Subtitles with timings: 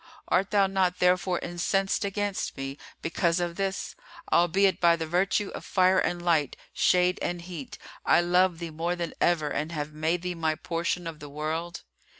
[0.29, 3.93] Art thou not therefore incensed against me, because of this,
[4.33, 8.95] albeit by the virtue of Fire and Light, Shade and Heat, I love thee more
[8.95, 11.83] than ever and have made thee my portion of the world?"